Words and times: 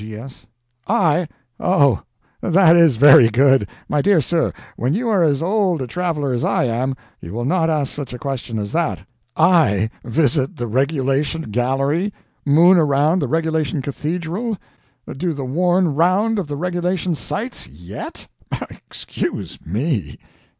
G.S. 0.01 0.47
I! 0.87 1.27
Oh, 1.59 2.01
that 2.41 2.75
is 2.75 2.95
VERY 2.95 3.29
good! 3.29 3.69
My 3.87 4.01
dear 4.01 4.19
sir, 4.19 4.51
when 4.75 4.95
you 4.95 5.09
are 5.09 5.21
as 5.23 5.43
old 5.43 5.79
a 5.79 5.85
traveler 5.85 6.31
as 6.33 6.43
I 6.43 6.63
am, 6.63 6.95
you 7.19 7.31
will 7.33 7.45
not 7.45 7.69
ask 7.69 7.93
such 7.93 8.11
a 8.11 8.17
question 8.17 8.57
as 8.57 8.71
that. 8.71 9.05
I 9.37 9.91
visit 10.03 10.55
the 10.55 10.65
regulation 10.65 11.43
gallery, 11.51 12.11
moon 12.43 12.77
around 12.79 13.19
the 13.19 13.27
regulation 13.27 13.83
cathedral, 13.83 14.57
do 15.17 15.33
the 15.33 15.45
worn 15.45 15.93
round 15.93 16.39
of 16.39 16.47
the 16.47 16.55
regulation 16.57 17.13
sights, 17.13 17.67
YET? 17.67 18.27
Excuse 18.71 19.63
me! 19.63 20.17